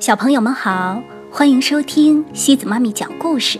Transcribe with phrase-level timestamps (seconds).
[0.00, 3.58] 小朋友们好，欢迎收听西子妈咪讲故事。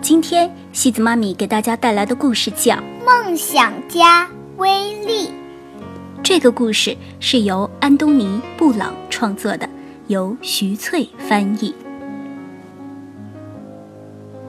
[0.00, 2.74] 今天西子妈咪给大家带来的故事叫
[3.06, 5.28] 《梦想家威力》。
[6.22, 9.68] 这个故事是由安东尼·布朗创作的，
[10.08, 11.74] 由徐翠翻译。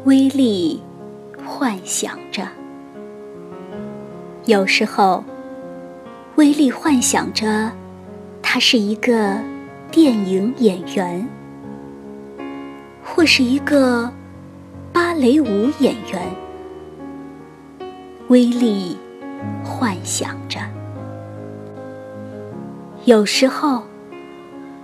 [0.05, 0.81] 威力
[1.45, 2.47] 幻想着，
[4.45, 5.23] 有时候，
[6.35, 7.71] 威力幻想着，
[8.41, 9.39] 他是一个
[9.93, 11.29] 电影演员，
[13.05, 14.11] 或是一个
[14.91, 16.20] 芭蕾舞演员。
[18.29, 18.98] 威力
[19.63, 20.59] 幻想着，
[23.05, 23.84] 有时候，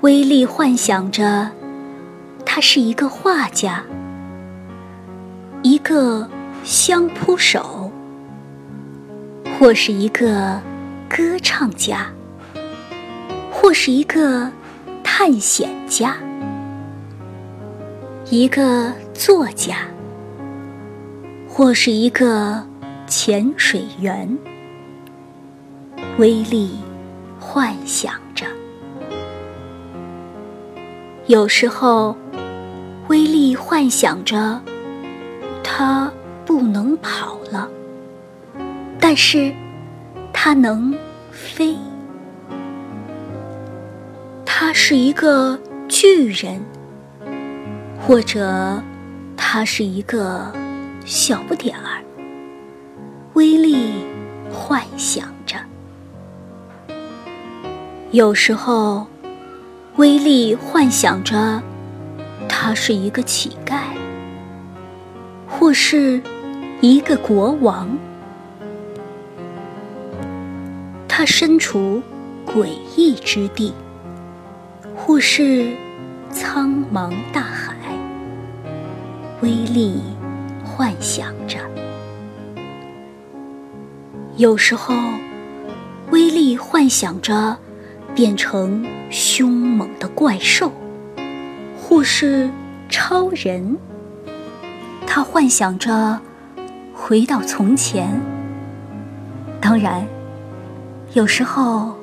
[0.02, 1.50] 威力幻想着，
[2.45, 3.84] 他是一个画家。
[5.64, 6.30] 一个
[6.64, 7.91] 相扑手，
[9.58, 10.62] 或是一个
[11.09, 12.05] 歌唱家，
[13.52, 14.52] 或是一个
[15.22, 16.16] 探险家，
[18.30, 19.80] 一个作家，
[21.45, 22.66] 或是一个
[23.06, 24.38] 潜水员。
[26.20, 26.72] 威力
[27.38, 28.45] 幻想着，
[31.28, 32.16] 有时候，
[33.09, 34.62] 威力幻想着。
[35.62, 36.09] 他
[36.45, 37.67] 不能跑了，
[39.02, 39.53] 但是
[40.31, 40.97] 他能
[41.30, 41.75] 飞。
[44.81, 46.63] 是一个巨人，
[48.02, 48.81] 或者
[49.35, 50.52] 他是一个
[51.05, 52.02] 小不点儿。
[53.33, 54.05] 威力
[54.50, 55.57] 幻想着，
[58.11, 59.05] 有时候
[59.97, 61.61] 威力幻想着，
[62.47, 63.81] 他是一个乞丐。
[65.45, 66.22] 或是
[66.80, 67.89] 一个国王，
[71.05, 72.02] 他身处
[72.47, 73.73] 诡异之地；
[75.10, 75.76] 或是
[76.30, 77.74] 苍茫大海，
[79.42, 80.04] 威力
[80.64, 81.58] 幻想着。
[84.38, 84.94] 有时候，
[86.12, 87.58] 威力幻想着
[88.14, 90.72] 变成凶猛的怪兽，
[91.75, 92.48] 或是
[92.88, 93.75] 超人。
[95.08, 96.22] 他幻想着
[96.94, 98.22] 回到从前，
[99.59, 100.06] 当然，
[101.14, 101.96] 有时候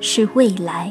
[0.00, 0.90] 是未来。